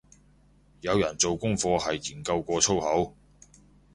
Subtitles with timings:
[0.79, 3.15] 有人做功課係研究過粗口